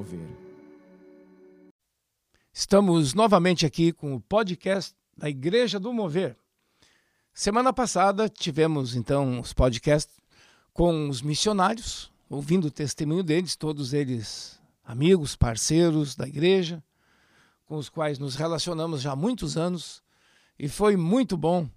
[0.00, 0.26] Mover.
[2.54, 6.38] Estamos novamente aqui com o podcast da Igreja do Mover.
[7.34, 10.16] Semana passada tivemos então os podcasts
[10.72, 16.82] com os missionários, ouvindo o testemunho deles, todos eles amigos, parceiros da igreja,
[17.66, 20.02] com os quais nos relacionamos já há muitos anos,
[20.58, 21.68] e foi muito bom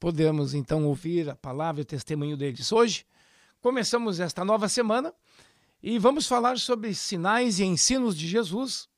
[0.00, 2.72] podermos então ouvir a palavra e o testemunho deles.
[2.72, 3.04] Hoje
[3.60, 5.12] começamos esta nova semana
[5.82, 8.88] e vamos falar sobre sinais e ensinos de Jesus,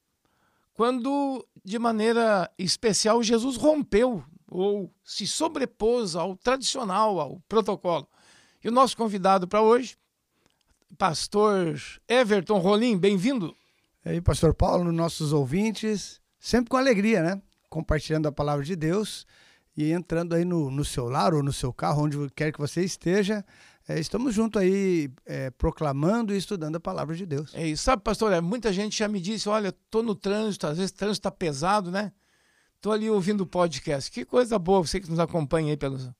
[0.73, 8.08] quando de maneira especial Jesus rompeu ou se sobrepôs ao tradicional, ao protocolo.
[8.62, 9.97] E o nosso convidado para hoje,
[10.97, 13.55] pastor Everton Rolim, bem-vindo.
[14.05, 17.42] E aí, pastor Paulo, nossos ouvintes, sempre com alegria, né?
[17.69, 19.27] Compartilhando a palavra de Deus
[19.77, 22.83] e entrando aí no, no seu lar ou no seu carro, onde quer que você
[22.83, 23.45] esteja,
[23.89, 27.55] é, estamos juntos aí é, proclamando e estudando a palavra de Deus.
[27.55, 27.84] É isso.
[27.84, 30.95] Sabe, pastor, é, muita gente já me disse, olha, tô no trânsito, às vezes o
[30.95, 32.12] trânsito está pesado, né?
[32.83, 34.11] Tô ali ouvindo o podcast.
[34.11, 36.14] Que coisa boa, você que nos acompanha aí pelo,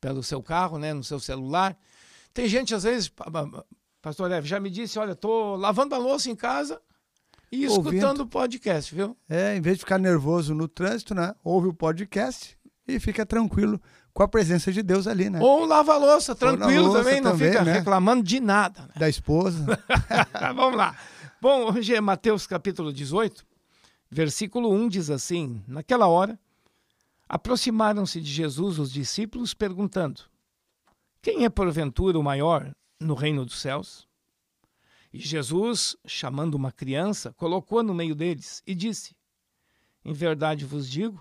[0.00, 1.78] pelo seu carro, né, no seu celular.
[2.32, 3.10] Tem gente, às vezes,
[4.02, 6.82] pastor Eve, já me disse, olha, tô lavando a louça em casa
[7.50, 9.16] e escutando o podcast, viu?
[9.28, 11.32] É, em vez de ficar nervoso no trânsito, né?
[11.44, 13.80] Ouve o podcast e fica tranquilo
[14.14, 15.40] com a presença de Deus ali, né?
[15.42, 17.72] Ou lava a louça, tranquilo louça também, não também, fica né?
[17.72, 18.82] reclamando de nada.
[18.82, 18.94] Né?
[18.96, 19.66] Da esposa.
[20.54, 20.96] Vamos lá.
[21.40, 23.44] Bom, hoje é Mateus capítulo 18,
[24.08, 26.38] versículo 1 diz assim: Naquela hora,
[27.28, 30.22] aproximaram-se de Jesus os discípulos, perguntando:
[31.20, 34.06] Quem é porventura o maior no reino dos céus?
[35.12, 39.12] E Jesus, chamando uma criança, colocou-a no meio deles e disse:
[40.04, 41.20] Em verdade vos digo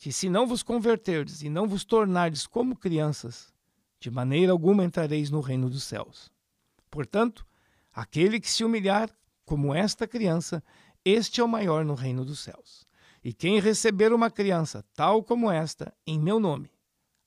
[0.00, 3.52] que se não vos converterdes e não vos tornardes como crianças,
[4.00, 6.32] de maneira alguma entrareis no reino dos céus.
[6.90, 7.46] Portanto,
[7.92, 9.10] aquele que se humilhar
[9.44, 10.64] como esta criança,
[11.04, 12.88] este é o maior no reino dos céus.
[13.22, 16.72] E quem receber uma criança tal como esta, em meu nome,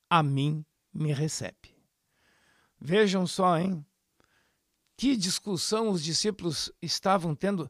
[0.09, 1.75] a mim me recebe.
[2.81, 3.85] Vejam só, hein?
[4.97, 7.69] Que discussão os discípulos estavam tendo.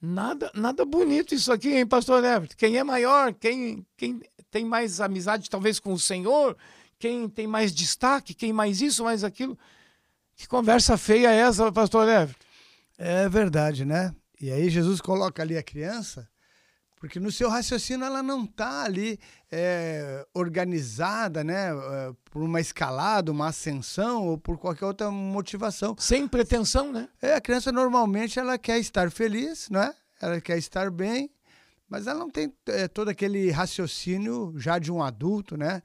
[0.00, 2.56] Nada, nada bonito isso aqui, hein, pastor Everett?
[2.56, 6.56] Quem é maior, quem, quem tem mais amizade talvez com o Senhor,
[6.98, 9.58] quem tem mais destaque, quem mais isso, mais aquilo.
[10.34, 12.46] Que conversa feia é essa, pastor Everton?
[12.96, 14.14] É verdade, né?
[14.40, 16.26] E aí Jesus coloca ali a criança,
[17.00, 19.18] porque no seu raciocínio ela não está ali
[19.50, 21.70] é, organizada, né?
[21.70, 25.96] É, por uma escalada, uma ascensão ou por qualquer outra motivação.
[25.98, 27.08] Sem pretensão, né?
[27.20, 29.92] É, a criança normalmente ela quer estar feliz, né?
[30.20, 31.28] Ela quer estar bem
[31.90, 35.82] mas ela não tem é, todo aquele raciocínio já de um adulto, né?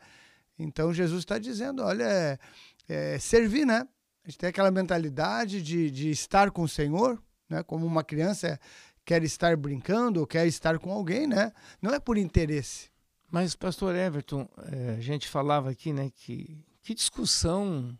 [0.57, 2.39] Então Jesus está dizendo, olha, é,
[2.87, 3.87] é, servir, né?
[4.23, 7.63] A gente tem aquela mentalidade de, de estar com o Senhor, né?
[7.63, 8.59] Como uma criança
[9.05, 11.53] quer estar brincando ou quer estar com alguém, né?
[11.81, 12.89] Não é por interesse.
[13.31, 17.97] Mas, pastor Everton, é, a gente falava aqui, né, que, que discussão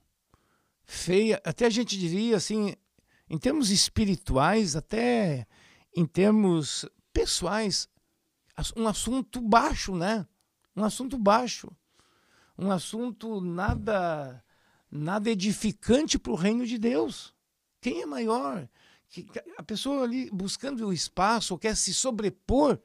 [0.83, 2.75] feia, até a gente diria assim,
[3.29, 5.47] em termos espirituais, até
[5.95, 7.87] em termos pessoais,
[8.75, 10.25] um assunto baixo, né?
[10.75, 11.71] Um assunto baixo.
[12.57, 14.41] Um assunto nada
[14.89, 17.33] nada edificante para o reino de Deus.
[17.81, 18.67] Quem é maior?
[19.57, 22.79] A pessoa ali buscando o espaço, quer se sobrepor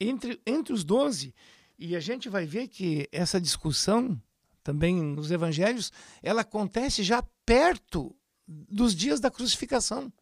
[0.00, 1.34] entre, entre os doze.
[1.78, 4.20] E a gente vai ver que essa discussão,
[4.62, 5.92] também nos evangelhos,
[6.22, 8.14] ela acontece já perto
[8.46, 10.12] dos dias da crucificação.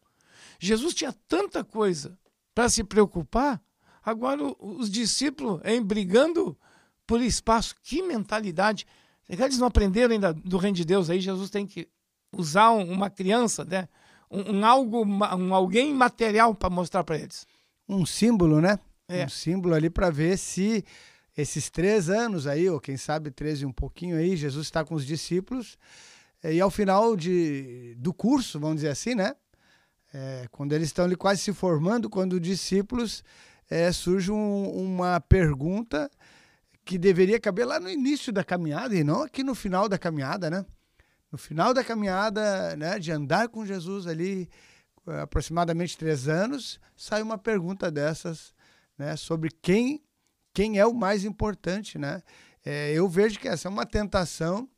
[0.59, 2.17] Jesus tinha tanta coisa
[2.53, 3.61] para se preocupar
[4.03, 6.57] Agora, os discípulos em brigando
[7.05, 7.75] por espaço.
[7.83, 8.87] Que mentalidade.
[9.29, 11.09] Eles não aprenderam ainda do reino de Deus.
[11.09, 11.87] Aí Jesus tem que
[12.35, 13.87] usar uma criança, né?
[14.31, 17.45] Um, um algo, um alguém material para mostrar para eles.
[17.87, 18.79] Um símbolo, né?
[19.07, 19.25] É.
[19.25, 20.85] Um símbolo ali para ver se
[21.37, 24.95] esses três anos aí, ou quem sabe três e um pouquinho aí, Jesus está com
[24.95, 25.77] os discípulos.
[26.43, 29.35] E ao final de, do curso, vamos dizer assim, né?
[30.13, 33.23] É, quando eles estão ali quase se formando, quando os discípulos
[33.69, 36.09] é, surge um, uma pergunta
[36.83, 40.49] que deveria caber lá no início da caminhada e não aqui no final da caminhada,
[40.49, 40.65] né?
[41.31, 44.49] No final da caminhada, né, de andar com Jesus ali
[45.21, 48.53] aproximadamente três anos, sai uma pergunta dessas,
[48.97, 50.03] né, sobre quem
[50.53, 52.21] quem é o mais importante, né?
[52.65, 54.69] É, eu vejo que essa é uma tentação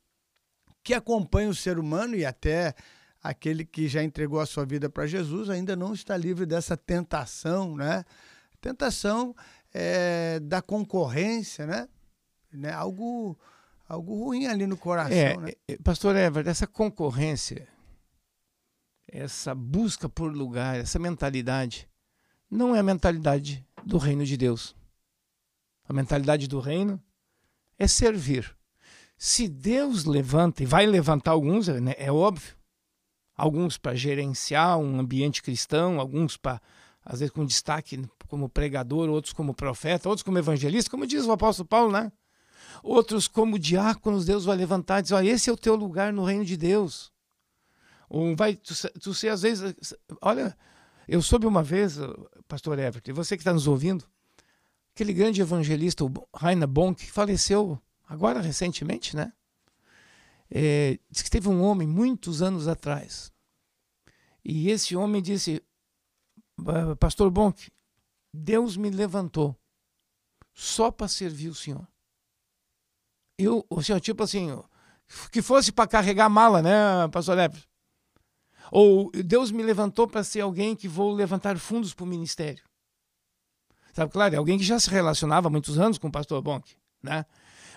[0.84, 2.76] que acompanha o ser humano e até
[3.22, 7.76] aquele que já entregou a sua vida para Jesus ainda não está livre dessa tentação,
[7.76, 8.06] né?
[8.62, 9.36] Tentação
[9.74, 11.90] é, da concorrência, né?
[12.52, 12.72] né?
[12.72, 13.38] Algo,
[13.88, 15.16] algo ruim ali no coração.
[15.16, 15.52] É, né?
[15.68, 17.68] É, pastor Everett, essa concorrência
[19.14, 21.88] essa busca por lugar, essa mentalidade,
[22.50, 24.76] não é a mentalidade do reino de Deus.
[25.88, 27.02] A mentalidade do reino
[27.78, 28.56] é servir.
[29.16, 32.56] Se Deus levanta, e vai levantar alguns, né, é óbvio,
[33.36, 36.60] alguns para gerenciar um ambiente cristão, alguns para,
[37.06, 41.32] às vezes, com destaque como pregador, outros como profeta, outros como evangelista, como diz o
[41.32, 42.12] apóstolo Paulo, né?
[42.82, 46.24] Outros como diáconos, Deus vai levantar e dizer: olha, esse é o teu lugar no
[46.24, 47.12] reino de Deus.
[48.10, 50.56] Ou vai, tu, tu sei, às vezes, olha,
[51.08, 51.98] eu soube uma vez,
[52.48, 54.06] pastor Everett, e você que está nos ouvindo,
[54.94, 59.34] aquele grande evangelista, o Rainer Bonk, que faleceu agora recentemente, né?
[60.50, 63.32] É, diz que teve um homem muitos anos atrás.
[64.46, 65.64] E esse homem disse:
[67.00, 67.72] Pastor Bonk,
[68.34, 69.58] Deus me levantou
[70.54, 71.88] só para servir o Senhor.
[73.38, 74.50] Eu, o Senhor, tipo assim,
[75.32, 77.68] que fosse para carregar mala, né, Pastor Leves?
[78.72, 82.64] Ou Deus me levantou para ser alguém que vou levantar fundos para o ministério.
[83.94, 86.76] Sabe, claro, é alguém que já se relacionava há muitos anos com o pastor Bonk,
[87.02, 87.26] né?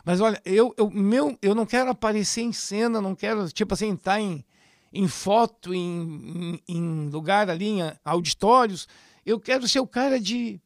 [0.03, 3.93] Mas olha, eu, eu, meu, eu não quero aparecer em cena, não quero, tipo assim,
[3.93, 4.45] estar tá em,
[4.93, 8.89] em foto, em, em, em lugar ali, em auditórios.
[9.27, 10.61] Eu quero ser o cara de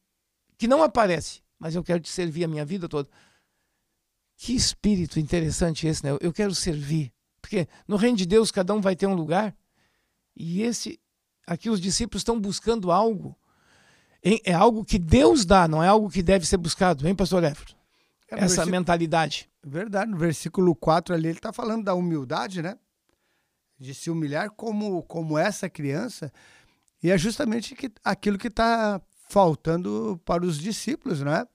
[0.56, 3.08] que não aparece, mas eu quero te servir a minha vida toda.
[4.42, 6.16] Que espírito interessante esse, né?
[6.18, 7.12] Eu quero servir.
[7.42, 9.54] Porque no reino de Deus cada um vai ter um lugar.
[10.34, 10.98] E esse
[11.46, 13.36] aqui os discípulos estão buscando algo.
[14.22, 17.74] É algo que Deus dá, não é algo que deve ser buscado, hein, pastor Everton?
[18.30, 19.46] É, Essa mentalidade.
[19.62, 22.78] Verdade, no versículo 4 ali ele está falando da humildade, né?
[23.78, 26.32] De se humilhar como, como essa criança.
[27.02, 31.46] E é justamente que, aquilo que está faltando para os discípulos, não é?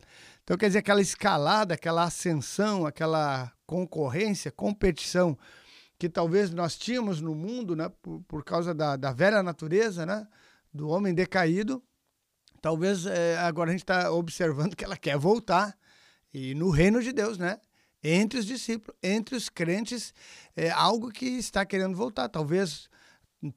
[0.45, 5.35] Então, quer dizer, aquela escalada, aquela ascensão, aquela concorrência, competição
[5.97, 10.27] que talvez nós tínhamos no mundo, né, por, por causa da, da velha natureza, né,
[10.71, 11.81] do homem decaído,
[12.61, 15.75] talvez é, agora a gente está observando que ela quer voltar
[16.31, 17.59] e no reino de Deus, né,
[18.03, 20.13] entre os discípulos, entre os crentes,
[20.55, 22.29] é algo que está querendo voltar.
[22.29, 22.87] Talvez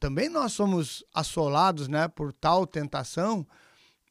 [0.01, 3.47] também nós somos assolados, né, por tal tentação,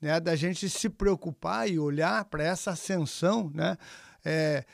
[0.02, 3.78] né, da gente se preocupar e olhar para essa ascensão, né?
[4.24, 4.66] É,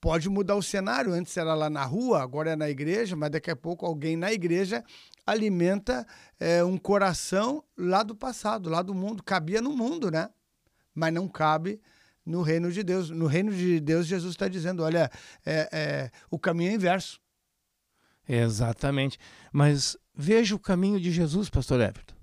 [0.00, 1.12] pode mudar o cenário.
[1.12, 4.32] Antes era lá na rua, agora é na igreja, mas daqui a pouco alguém na
[4.32, 4.84] igreja
[5.26, 6.06] alimenta
[6.38, 9.22] é, um coração lá do passado, lá do mundo.
[9.22, 10.28] Cabia no mundo, né?
[10.94, 11.80] Mas não cabe
[12.24, 13.10] no reino de Deus.
[13.10, 15.10] No reino de Deus, Jesus está dizendo: olha,
[15.44, 17.20] é, é, o caminho é inverso.
[18.26, 19.18] Exatamente.
[19.52, 22.14] Mas veja o caminho de Jesus, pastor Everton.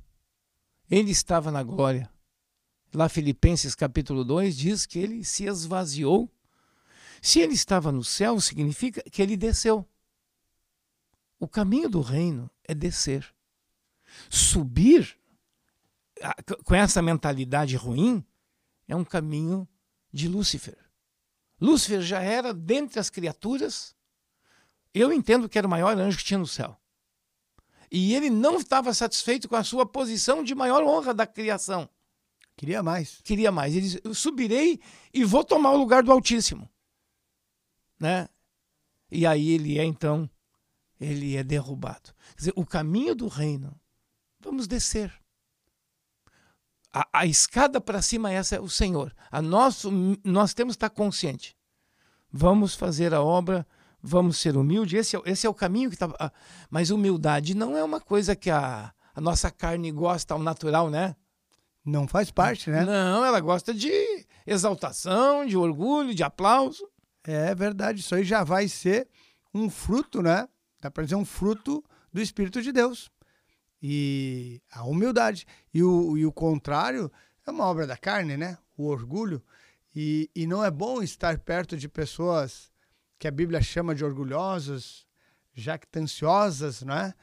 [0.89, 2.09] Ele estava na glória
[2.93, 6.29] Lá Filipenses capítulo 2 diz que ele se esvaziou.
[7.21, 9.87] Se ele estava no céu, significa que ele desceu.
[11.39, 13.33] O caminho do reino é descer.
[14.29, 15.17] Subir
[16.65, 18.23] com essa mentalidade ruim
[18.87, 19.67] é um caminho
[20.11, 20.77] de Lúcifer.
[21.59, 23.95] Lúcifer já era dentre as criaturas,
[24.93, 26.77] eu entendo que era o maior anjo que tinha no céu.
[27.89, 31.89] E ele não estava satisfeito com a sua posição de maior honra da criação.
[32.55, 33.19] Queria mais.
[33.23, 33.73] Queria mais.
[33.73, 34.79] Ele disse, eu subirei
[35.13, 36.69] e vou tomar o lugar do Altíssimo.
[37.99, 38.27] Né?
[39.09, 40.29] E aí ele é, então,
[40.99, 42.13] ele é derrubado.
[42.31, 43.79] Quer dizer, o caminho do reino,
[44.39, 45.13] vamos descer.
[46.93, 49.13] A, a escada para cima essa é o Senhor.
[49.31, 49.89] A nosso,
[50.23, 51.55] nós temos que estar consciente.
[52.31, 53.67] Vamos fazer a obra,
[54.01, 54.99] vamos ser humildes.
[54.99, 56.31] Esse é, esse é o caminho que está.
[56.69, 61.15] Mas humildade não é uma coisa que a, a nossa carne gosta ao natural, né?
[61.83, 62.85] Não faz parte, né?
[62.85, 63.91] Não, ela gosta de
[64.45, 66.87] exaltação, de orgulho, de aplauso.
[67.23, 69.07] É verdade, isso aí já vai ser
[69.53, 70.47] um fruto, né?
[70.79, 73.09] Dá para dizer um fruto do Espírito de Deus.
[73.81, 75.45] E a humildade.
[75.73, 77.11] E o, e o contrário
[77.45, 78.57] é uma obra da carne, né?
[78.77, 79.43] O orgulho.
[79.95, 82.71] E, e não é bom estar perto de pessoas
[83.19, 85.05] que a Bíblia chama de orgulhosas,
[85.53, 87.13] jactanciosas, né?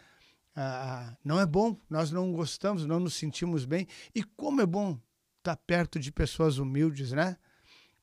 [0.61, 3.87] Ah, não é bom, nós não gostamos, não nos sentimos bem.
[4.13, 4.99] E como é bom
[5.39, 7.37] estar perto de pessoas humildes, né?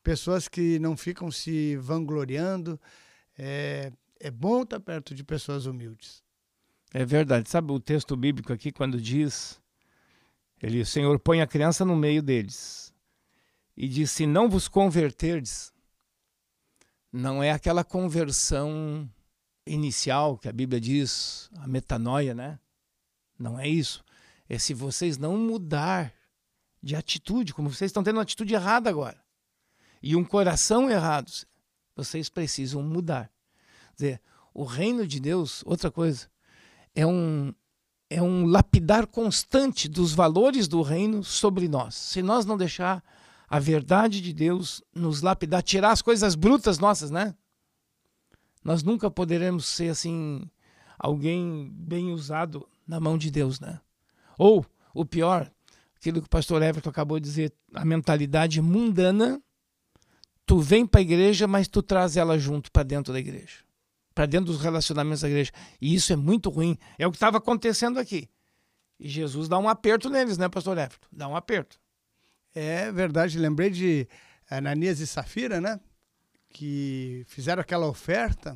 [0.02, 2.80] Pessoas que não ficam se vangloriando.
[3.38, 6.24] É, é bom estar perto de pessoas humildes.
[6.94, 7.50] É verdade.
[7.50, 9.62] Sabe o texto bíblico aqui quando diz,
[10.62, 12.94] ele, o Senhor põe a criança no meio deles
[13.76, 15.74] e diz: se não vos converterdes,
[17.12, 19.10] não é aquela conversão
[19.66, 22.60] inicial que a Bíblia diz, a metanoia, né?
[23.38, 24.04] Não é isso.
[24.48, 26.14] É se vocês não mudar
[26.82, 29.20] de atitude, como vocês estão tendo uma atitude errada agora,
[30.02, 31.32] e um coração errado,
[31.96, 33.32] vocês precisam mudar.
[33.90, 34.22] Quer dizer,
[34.54, 36.30] o reino de Deus, outra coisa,
[36.94, 37.54] é um,
[38.10, 41.96] é um lapidar constante dos valores do reino sobre nós.
[41.96, 43.04] Se nós não deixar
[43.48, 47.36] a verdade de Deus nos lapidar, tirar as coisas brutas nossas, né?
[48.66, 50.50] Nós nunca poderemos ser assim
[50.98, 53.80] alguém bem usado na mão de Deus, né?
[54.40, 55.52] Ou o pior,
[55.96, 59.40] aquilo que o pastor Everton acabou de dizer, a mentalidade mundana,
[60.48, 63.60] tu vem para a igreja, mas tu traz ela junto para dentro da igreja,
[64.16, 65.52] para dentro dos relacionamentos da igreja.
[65.80, 66.76] E isso é muito ruim.
[66.98, 68.28] É o que estava acontecendo aqui.
[69.00, 71.08] E Jesus dá um aperto neles, né, pastor Everton?
[71.12, 71.80] Dá um aperto.
[72.56, 74.08] É verdade, lembrei de
[74.50, 75.80] Ananias e Safira, né?
[76.58, 78.56] Que fizeram aquela oferta,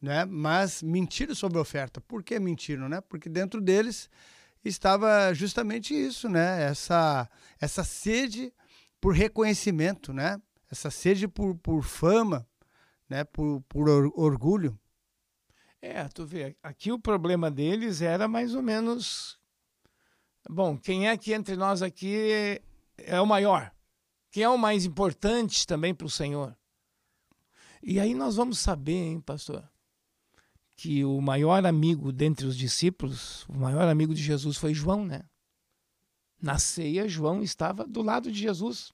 [0.00, 0.24] né?
[0.24, 2.00] Mas mentiram sobre a oferta.
[2.00, 3.00] Por que mentiram, né?
[3.00, 4.08] Porque dentro deles
[4.64, 6.62] estava justamente isso, né?
[6.62, 7.28] Essa,
[7.60, 8.54] essa sede
[9.00, 10.40] por reconhecimento, né?
[10.70, 12.46] Essa sede por, por fama,
[13.08, 13.24] né?
[13.24, 14.78] Por, por orgulho.
[15.82, 19.36] É, tu vê, aqui o problema deles era mais ou menos.
[20.48, 22.62] Bom, quem é que entre nós aqui
[22.96, 23.74] é o maior?
[24.30, 26.56] Quem é o mais importante também para o Senhor?
[27.82, 29.68] E aí nós vamos saber, hein, pastor,
[30.76, 35.22] que o maior amigo dentre os discípulos, o maior amigo de Jesus foi João, né?
[36.40, 38.92] Na ceia, João estava do lado de Jesus.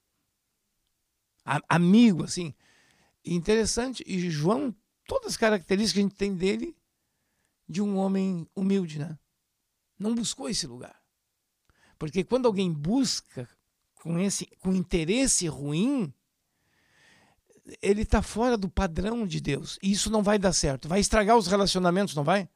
[1.45, 2.53] A, amigo, assim.
[3.25, 4.03] Interessante.
[4.07, 4.75] E João,
[5.07, 6.77] todas as características que a gente tem dele,
[7.69, 9.19] de um homem humilde, né?
[9.99, 11.01] Não buscou esse lugar.
[11.99, 13.49] Porque quando alguém busca
[13.95, 16.13] com esse com interesse ruim,
[17.83, 19.79] ele está fora do padrão de Deus.
[19.83, 20.89] E isso não vai dar certo.
[20.89, 22.49] Vai estragar os relacionamentos, não vai?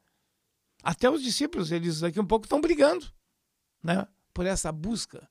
[0.83, 3.05] Até os discípulos, eles daqui um pouco estão brigando,
[3.83, 4.07] né?
[4.33, 5.29] Por essa busca.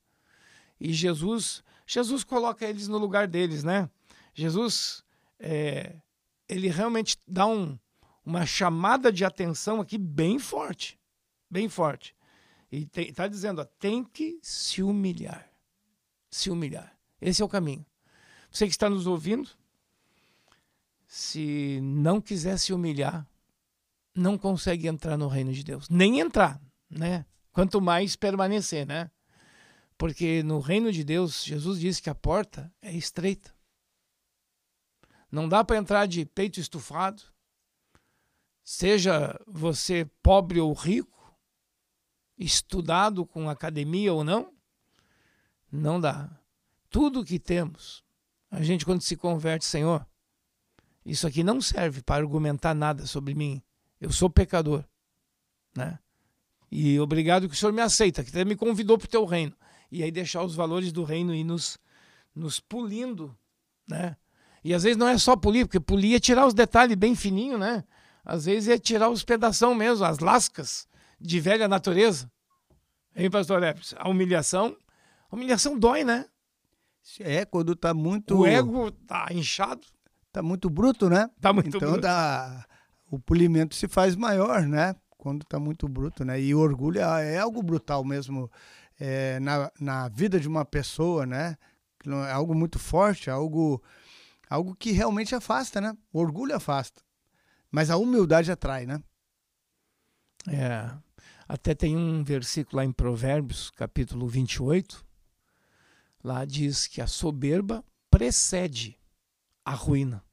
[0.79, 3.89] E Jesus, Jesus coloca eles no lugar deles, né?
[4.33, 5.03] Jesus,
[5.39, 5.95] é,
[6.47, 7.77] ele realmente dá um,
[8.25, 10.99] uma chamada de atenção aqui bem forte,
[11.49, 12.15] bem forte.
[12.71, 15.51] E está dizendo, ó, tem que se humilhar
[16.31, 16.97] se humilhar.
[17.19, 17.85] Esse é o caminho.
[18.49, 19.49] Você que está nos ouvindo,
[21.13, 23.27] se não quiser se humilhar,
[24.15, 25.89] não consegue entrar no reino de Deus.
[25.89, 27.25] Nem entrar, né?
[27.51, 29.11] Quanto mais permanecer, né?
[29.97, 33.53] Porque no reino de Deus, Jesus disse que a porta é estreita.
[35.29, 37.21] Não dá para entrar de peito estufado.
[38.63, 41.37] Seja você pobre ou rico,
[42.37, 44.53] estudado com academia ou não,
[45.69, 46.39] não dá.
[46.89, 48.01] Tudo que temos,
[48.49, 50.07] a gente quando se converte, Senhor,
[51.05, 53.61] isso aqui não serve para argumentar nada sobre mim.
[53.99, 54.83] Eu sou pecador,
[55.75, 55.99] né?
[56.71, 59.55] E obrigado que o Senhor me aceita, que até me convidou para o teu reino.
[59.91, 61.77] E aí deixar os valores do reino e nos,
[62.33, 63.35] nos pulindo,
[63.87, 64.15] né?
[64.63, 67.57] E às vezes não é só polir, porque polir é tirar os detalhes bem fininho,
[67.57, 67.83] né?
[68.23, 70.87] Às vezes é tirar os pedação mesmo, as lascas
[71.19, 72.31] de velha natureza.
[73.15, 73.93] Hein, pastor Epes?
[73.97, 74.77] A humilhação
[75.31, 76.25] a humilhação dói, né?
[77.21, 78.39] É, quando tá muito.
[78.39, 79.87] O ego tá inchado.
[80.31, 81.29] Tá muito bruto, né?
[81.39, 82.01] Tá muito então, bruto.
[82.01, 82.65] Dá...
[83.09, 84.95] o polimento se faz maior, né?
[85.17, 86.41] Quando tá muito bruto, né?
[86.41, 88.49] E o orgulho é, é algo brutal mesmo
[88.99, 91.57] é, na, na vida de uma pessoa, né?
[92.27, 93.81] É algo muito forte, algo,
[94.49, 95.95] algo que realmente afasta, né?
[96.11, 97.01] O orgulho afasta.
[97.69, 99.01] Mas a humildade atrai, né?
[100.47, 100.89] É.
[101.47, 105.05] Até tem um versículo lá em Provérbios, capítulo 28,
[106.23, 108.97] Lá diz que a soberba precede
[109.65, 110.23] a ruína.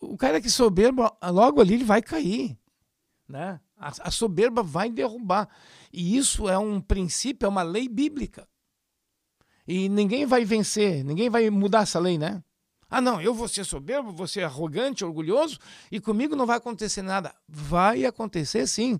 [0.00, 2.58] O cara que soberba, logo ali ele vai cair.
[3.28, 3.60] Né?
[3.76, 5.48] A, a soberba vai derrubar.
[5.92, 8.48] E isso é um princípio, é uma lei bíblica.
[9.66, 12.42] E ninguém vai vencer, ninguém vai mudar essa lei, né?
[12.88, 15.60] Ah, não, eu vou ser soberbo, vou ser arrogante, orgulhoso,
[15.92, 17.32] e comigo não vai acontecer nada.
[17.46, 18.98] Vai acontecer sim.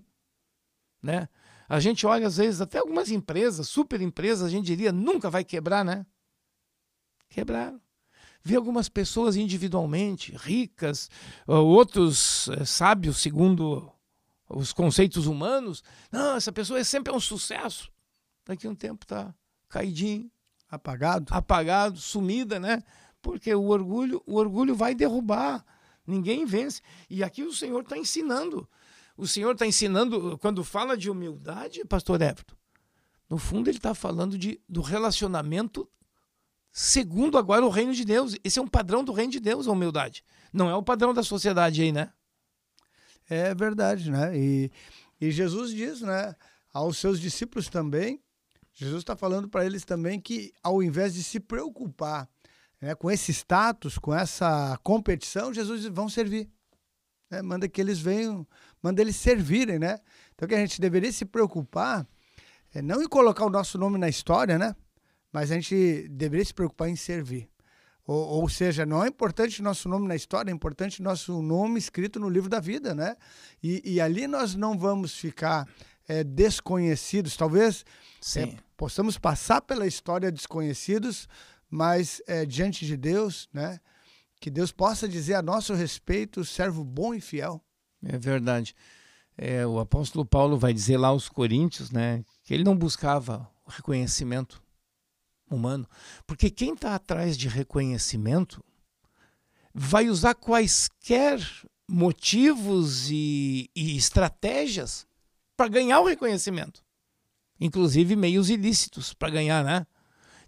[1.03, 1.27] Né?
[1.67, 5.43] A gente olha, às vezes, até algumas empresas, super empresas, a gente diria, nunca vai
[5.43, 6.05] quebrar, né?
[7.27, 7.81] Quebraram.
[8.43, 11.09] Vê algumas pessoas individualmente, ricas,
[11.45, 13.91] outros é, sábios, segundo
[14.49, 15.83] os conceitos humanos.
[16.11, 17.91] Não, essa pessoa é sempre um sucesso.
[18.45, 19.33] Daqui a um tempo está
[19.69, 20.29] caidinho.
[20.69, 21.27] Apagado?
[21.29, 22.81] Apagado, sumida, né?
[23.21, 25.63] Porque o orgulho, o orgulho vai derrubar.
[26.07, 26.81] Ninguém vence.
[27.09, 28.67] E aqui o Senhor está ensinando
[29.21, 32.55] o Senhor está ensinando, quando fala de humildade, pastor Everton,
[33.29, 35.87] no fundo ele está falando de, do relacionamento
[36.71, 38.35] segundo agora o reino de Deus.
[38.43, 40.23] Esse é um padrão do reino de Deus, a humildade.
[40.53, 42.11] Não é o padrão da sociedade aí, né?
[43.29, 44.37] É verdade, né?
[44.37, 44.71] E,
[45.19, 46.35] e Jesus diz, né,
[46.73, 48.21] aos seus discípulos também,
[48.73, 52.27] Jesus está falando para eles também que ao invés de se preocupar
[52.81, 56.49] né, com esse status, com essa competição, Jesus diz, vão servir.
[57.29, 57.41] Né?
[57.41, 58.45] Manda que eles venham
[58.81, 59.99] manda eles servirem, né?
[60.33, 62.07] Então que a gente deveria se preocupar
[62.73, 64.75] é não em colocar o nosso nome na história, né?
[65.31, 67.49] Mas a gente deveria se preocupar em servir.
[68.05, 72.19] Ou, ou seja, não é importante nosso nome na história, é importante nosso nome escrito
[72.19, 73.15] no livro da vida, né?
[73.61, 75.67] E, e ali nós não vamos ficar
[76.07, 77.37] é, desconhecidos.
[77.37, 77.85] Talvez
[78.35, 81.27] é, possamos passar pela história desconhecidos,
[81.69, 83.79] mas é, diante de Deus, né?
[84.39, 87.61] Que Deus possa dizer a nosso respeito, servo bom e fiel.
[88.03, 88.75] É verdade.
[89.37, 92.25] É, o apóstolo Paulo vai dizer lá aos Coríntios, né?
[92.43, 94.61] Que ele não buscava o reconhecimento
[95.55, 95.87] humano.
[96.25, 98.63] Porque quem está atrás de reconhecimento
[99.73, 101.39] vai usar quaisquer
[101.87, 105.05] motivos e, e estratégias
[105.55, 106.83] para ganhar o reconhecimento,
[107.59, 109.85] inclusive meios ilícitos para ganhar, né?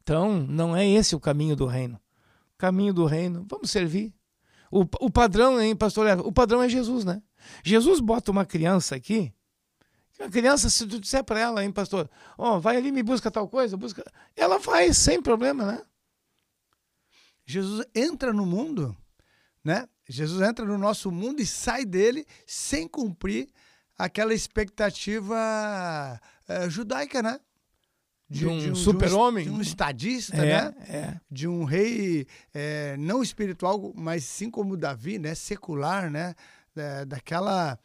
[0.02, 2.00] Então, não é esse o caminho do reino.
[2.58, 4.14] Caminho do reino, vamos servir.
[4.72, 6.20] O, o padrão, hein, pastor?
[6.26, 7.22] O padrão é Jesus, né?
[7.64, 9.34] Jesus bota uma criança aqui
[10.20, 13.32] a criança, se tu disser para ela, hein, pastor, ó, oh, vai ali me busca
[13.32, 14.04] tal coisa, busca.
[14.36, 15.82] Ela vai sem problema, né?
[17.46, 18.96] Jesus entra no mundo,
[19.64, 19.88] né?
[20.08, 23.50] Jesus entra no nosso mundo e sai dele sem cumprir
[23.98, 27.40] aquela expectativa é, judaica, né?
[28.30, 29.46] De, um, um super-homem.
[29.46, 30.76] De, um, um estadista, é, né?
[30.88, 31.20] É.
[31.30, 35.36] De um rei é, não espiritual, mas sim como Davi, né?
[35.36, 36.36] Secular, né?
[37.08, 37.78] Daquela,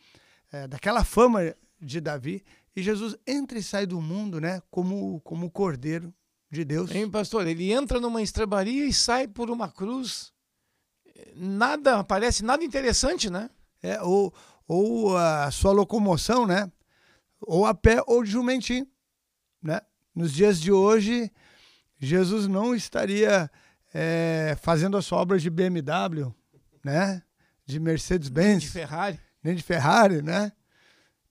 [0.50, 2.44] é, daquela fama de Davi.
[2.74, 4.62] E Jesus entra e sai do mundo, né?
[4.70, 6.12] Como, como cordeiro
[6.50, 6.90] de Deus.
[6.90, 7.46] Hein, pastor?
[7.46, 10.32] Ele entra numa estrebaria e sai por uma cruz.
[11.34, 13.50] Nada, parece nada interessante, né?
[13.82, 14.32] É, ou,
[14.66, 16.70] ou a sua locomoção, né?
[17.40, 18.86] Ou a pé ou de jumentinho,
[19.62, 19.80] né?
[20.14, 21.30] Nos dias de hoje,
[21.98, 23.50] Jesus não estaria
[23.94, 26.32] é, fazendo a sua obra de BMW,
[26.84, 27.22] né?
[27.64, 28.48] De Mercedes-Benz.
[28.48, 29.20] Nem de Ferrari.
[29.42, 30.52] Nem de Ferrari, né?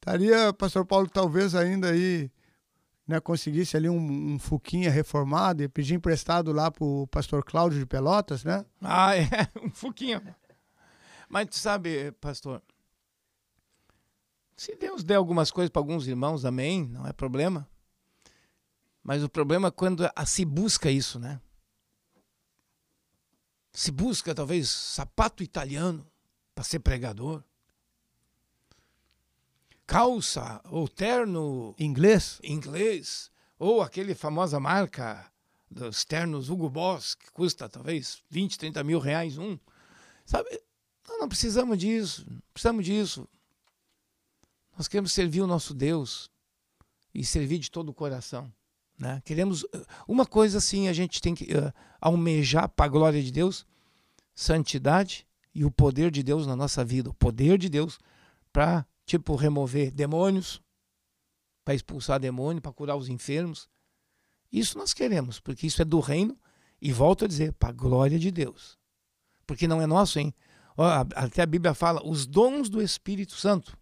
[0.07, 2.31] Estaria, pastor Paulo, talvez ainda aí,
[3.05, 7.85] né, conseguisse ali um, um Fuquinha reformado e pedir emprestado lá pro pastor Cláudio de
[7.85, 8.65] Pelotas, né?
[8.81, 9.27] Ah, é,
[9.61, 10.33] um Fuquinha.
[11.27, 12.63] Mas tu sabe, pastor,
[14.55, 17.67] se Deus der algumas coisas para alguns irmãos, amém, não é problema.
[19.03, 21.37] Mas o problema é quando se busca isso, né?
[23.73, 26.07] Se busca talvez sapato italiano
[26.55, 27.43] para ser pregador
[29.87, 35.31] calça ou terno inglês, inglês ou aquele famosa marca
[35.71, 39.57] dos ternos Hugo Boss que custa talvez 20, 30 mil reais um,
[40.25, 40.49] sabe?
[41.07, 43.27] Nós não precisamos disso, não precisamos disso.
[44.77, 46.29] Nós queremos servir o nosso Deus
[47.13, 48.51] e servir de todo o coração.
[48.99, 49.21] Né?
[49.23, 49.65] Queremos
[50.07, 53.65] uma coisa assim, a gente tem que uh, almejar para a glória de Deus,
[54.35, 57.97] santidade e o poder de Deus na nossa vida, o poder de Deus
[58.51, 60.61] para tipo remover demônios,
[61.63, 63.67] para expulsar demônio, para curar os enfermos.
[64.51, 66.37] Isso nós queremos, porque isso é do reino
[66.81, 68.77] e volto a dizer, para a glória de Deus.
[69.47, 70.33] Porque não é nosso, hein?
[71.15, 73.75] Até a Bíblia fala, os dons do Espírito Santo.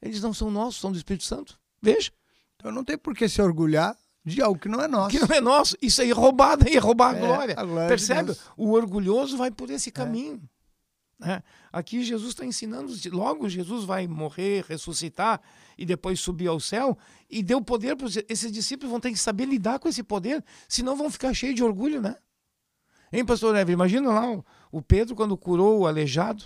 [0.00, 1.60] Eles não são nossos, são do Espírito Santo.
[1.82, 2.10] Veja.
[2.56, 5.10] Então não tem por que se orgulhar de algo que não é nosso.
[5.10, 5.76] Que não é nosso.
[5.82, 7.54] Isso aí é roubado, aí é roubar a é, glória.
[7.58, 8.32] A glória Percebe?
[8.32, 9.92] De o orgulhoso vai por esse é.
[9.92, 10.40] caminho.
[10.42, 10.57] É.
[11.18, 11.42] Né?
[11.72, 15.40] Aqui Jesus está ensinando, logo Jesus vai morrer, ressuscitar
[15.76, 16.96] e depois subir ao céu
[17.28, 20.96] e deu poder para esses discípulos vão ter que saber lidar com esse poder, senão
[20.96, 22.16] vão ficar cheios de orgulho, né?
[23.12, 23.72] Hein, pastor Ever?
[23.72, 26.44] Imagina lá o Pedro quando curou o aleijado.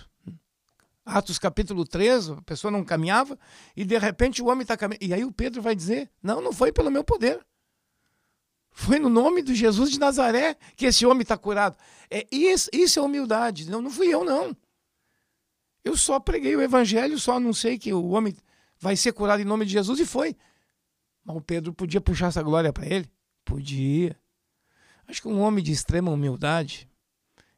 [1.05, 3.37] Atos capítulo 3, a pessoa não caminhava
[3.75, 5.03] e de repente o homem está caminhando.
[5.03, 7.45] E aí o Pedro vai dizer: Não, não foi pelo meu poder.
[8.73, 11.77] Foi no nome de Jesus de Nazaré que esse homem está curado.
[12.09, 13.69] É isso, isso é humildade.
[13.69, 14.55] Não, não fui eu, não.
[15.83, 18.35] Eu só preguei o evangelho, só anunciei que o homem
[18.79, 20.35] vai ser curado em nome de Jesus e foi.
[21.23, 23.09] Mas o Pedro podia puxar essa glória para ele?
[23.45, 24.19] Podia.
[25.07, 26.89] Acho que um homem de extrema humildade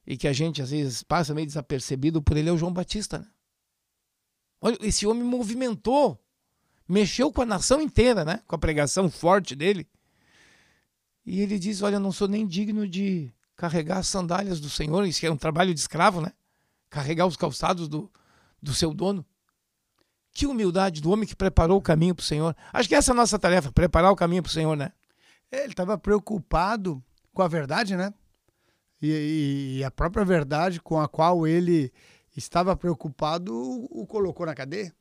[0.05, 3.19] e que a gente às vezes passa meio desapercebido por ele é o João Batista,
[3.19, 3.27] né?
[4.59, 6.19] Olha, esse homem movimentou,
[6.87, 8.41] mexeu com a nação inteira, né?
[8.47, 9.87] Com a pregação forte dele.
[11.25, 15.05] E ele diz: Olha, eu não sou nem digno de carregar as sandálias do Senhor.
[15.05, 16.31] Isso é um trabalho de escravo, né?
[16.95, 18.09] carregar os calçados do,
[18.61, 19.25] do seu dono.
[20.31, 22.55] Que humildade do homem que preparou o caminho para o Senhor.
[22.71, 24.91] Acho que essa é a nossa tarefa, preparar o caminho para o Senhor, né?
[25.51, 28.13] É, ele estava preocupado com a verdade, né?
[29.01, 31.91] E, e, a própria verdade com a qual ele
[32.35, 34.93] estava preocupado o, o colocou na cadeia.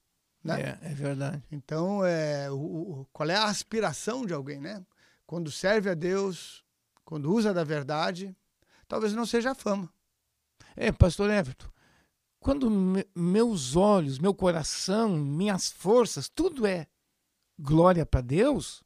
[0.42, 0.78] Né?
[0.82, 1.42] É, é verdade.
[1.50, 4.84] Então, é, o, o, qual é a aspiração de alguém, né?
[5.26, 6.64] Quando serve a Deus,
[7.04, 8.37] quando usa da verdade,
[8.87, 9.92] talvez não seja a fama.
[10.76, 11.68] É, pastor Everton,
[12.38, 16.87] quando me, meus olhos, meu coração, minhas forças, tudo é
[17.58, 18.82] glória para Deus,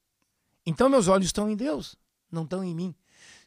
[0.65, 1.97] então meus olhos estão em Deus,
[2.31, 2.95] não estão em mim.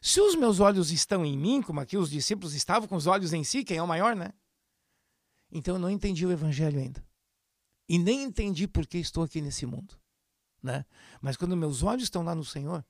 [0.00, 3.32] Se os meus olhos estão em mim, como aqui os discípulos estavam com os olhos
[3.32, 4.32] em si, quem é o maior, né?
[5.50, 7.04] Então eu não entendi o evangelho ainda.
[7.88, 9.98] E nem entendi por que estou aqui nesse mundo,
[10.62, 10.84] né?
[11.20, 12.84] Mas quando meus olhos estão lá no Senhor,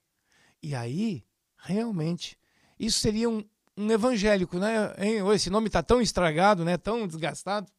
[0.62, 1.24] e aí,
[1.56, 2.38] realmente,
[2.78, 3.44] isso seria um,
[3.76, 4.94] um evangélico, né?
[5.34, 6.76] Esse nome está tão estragado, né?
[6.76, 7.70] Tão desgastado.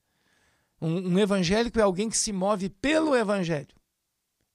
[0.82, 3.76] Um, um evangélico é alguém que se move pelo evangelho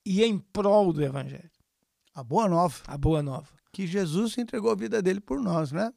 [0.05, 1.51] e em prol do evangelho.
[2.15, 2.77] A boa nova.
[2.87, 5.93] A boa nova que Jesus entregou a vida dele por nós, né?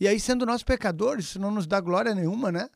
[0.00, 2.68] E aí, sendo nós pecadores, isso não nos dá glória nenhuma, né?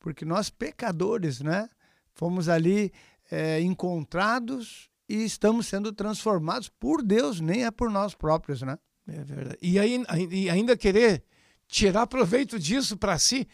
[0.00, 1.68] Porque nós, pecadores, né?
[2.14, 2.90] Fomos ali
[3.30, 8.78] é, encontrados e estamos sendo transformados por Deus, nem é por nós próprios, né?
[9.08, 9.58] É verdade.
[9.62, 11.22] E, aí, e ainda querer
[11.68, 13.46] tirar proveito disso para si.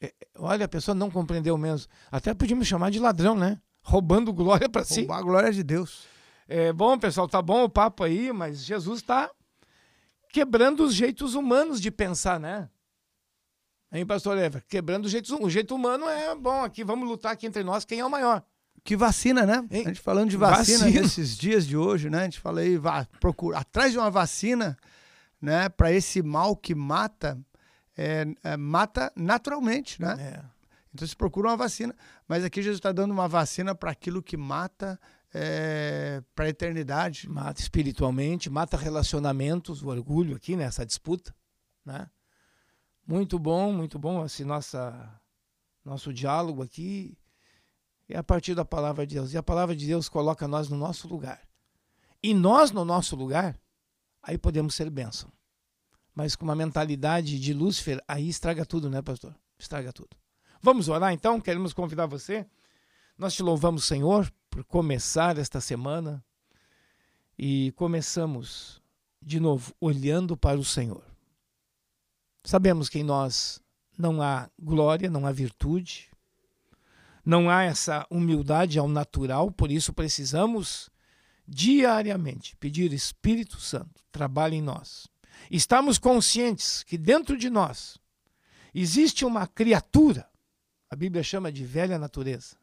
[0.00, 1.90] É, olha, a pessoa não compreendeu mesmo.
[2.10, 3.60] Até podíamos chamar de ladrão, né?
[3.82, 5.00] Roubando glória para si.
[5.00, 6.06] Roubar a glória de Deus.
[6.46, 9.30] É, bom, pessoal, tá bom o papo aí, mas Jesus está
[10.30, 12.70] quebrando os jeitos humanos de pensar, né?
[13.92, 14.62] Hein, pastor Eva?
[14.66, 18.00] Quebrando os jeitos, o jeito humano é bom aqui, vamos lutar aqui entre nós, quem
[18.00, 18.42] é o maior?
[18.88, 19.62] Que vacina, né?
[19.70, 22.20] A gente falando de vacina, vacina, nesses dias de hoje, né?
[22.20, 24.78] A gente fala aí, vá, procura, atrás de uma vacina,
[25.38, 25.68] né?
[25.68, 27.38] Para esse mal que mata,
[27.94, 30.16] é, é, mata naturalmente, né?
[30.18, 30.44] É.
[30.94, 31.94] Então se procura uma vacina.
[32.26, 34.98] Mas aqui Jesus está dando uma vacina para aquilo que mata
[35.34, 37.28] é, para a eternidade.
[37.28, 41.34] Mata espiritualmente, mata relacionamentos, o orgulho aqui nessa disputa,
[41.84, 42.08] né?
[43.06, 45.20] Muito bom, muito bom esse nossa
[45.84, 47.18] nosso diálogo aqui
[48.08, 49.32] é a partir da palavra de Deus.
[49.32, 51.42] E a palavra de Deus coloca nós no nosso lugar.
[52.22, 53.58] E nós no nosso lugar,
[54.22, 55.30] aí podemos ser bênção.
[56.14, 59.34] Mas com uma mentalidade de Lúcifer, aí estraga tudo, né, pastor?
[59.58, 60.16] Estraga tudo.
[60.60, 61.40] Vamos orar então?
[61.40, 62.46] Queremos convidar você.
[63.16, 66.24] Nós te louvamos, Senhor, por começar esta semana
[67.38, 68.82] e começamos
[69.22, 71.04] de novo olhando para o Senhor.
[72.44, 73.60] Sabemos que em nós
[73.96, 76.10] não há glória, não há virtude,
[77.24, 80.90] não há essa humildade ao natural, por isso precisamos
[81.46, 85.08] diariamente pedir Espírito Santo, trabalhe em nós.
[85.50, 87.98] Estamos conscientes que dentro de nós
[88.74, 90.28] existe uma criatura,
[90.90, 92.56] a Bíblia chama de velha natureza,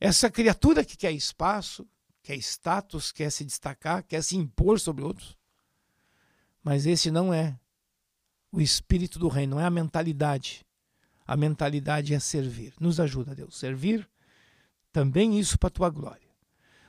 [0.00, 1.86] essa criatura que quer espaço,
[2.22, 5.36] quer status, quer se destacar, quer se impor sobre outros.
[6.62, 7.56] Mas esse não é
[8.50, 10.66] o espírito do reino, não é a mentalidade.
[11.26, 12.74] A mentalidade é servir.
[12.80, 13.58] Nos ajuda, Deus.
[13.58, 14.08] Servir
[14.92, 16.28] também isso para a tua glória.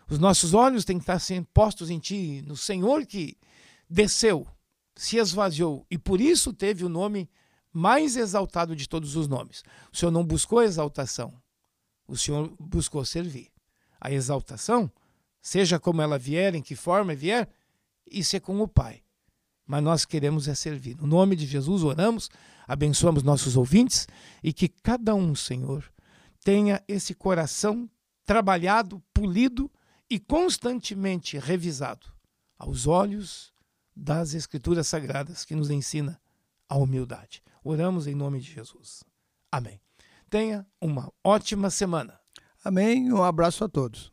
[0.09, 1.19] Os nossos olhos têm que estar
[1.53, 3.37] postos em ti, no Senhor que
[3.89, 4.45] desceu,
[4.95, 7.29] se esvaziou e por isso teve o nome
[7.71, 9.63] mais exaltado de todos os nomes.
[9.91, 11.33] O Senhor não buscou exaltação,
[12.07, 13.49] o Senhor buscou servir.
[13.99, 14.91] A exaltação,
[15.41, 17.49] seja como ela vier, em que forma vier,
[18.05, 19.01] isso é com o Pai.
[19.65, 20.97] Mas nós queremos é servir.
[20.97, 22.29] No nome de Jesus oramos,
[22.67, 24.07] abençoamos nossos ouvintes
[24.43, 25.91] e que cada um, Senhor,
[26.43, 27.89] tenha esse coração
[28.25, 29.71] trabalhado, polido
[30.09, 32.07] e constantemente revisado
[32.57, 33.53] aos olhos
[33.95, 36.19] das Escrituras Sagradas que nos ensina
[36.67, 37.43] a humildade.
[37.63, 39.03] Oramos em nome de Jesus.
[39.51, 39.79] Amém.
[40.29, 42.19] Tenha uma ótima semana.
[42.63, 43.11] Amém.
[43.11, 44.12] Um abraço a todos.